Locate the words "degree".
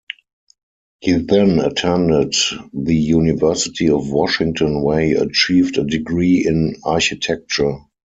5.83-6.43